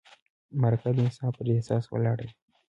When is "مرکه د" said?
0.61-0.97